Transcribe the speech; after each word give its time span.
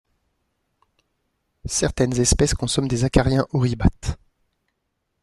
Certaines 1.67 2.19
espèces 2.19 2.55
consomment 2.55 2.87
des 2.87 3.03
acariens 3.03 3.45
oribates. 3.53 4.17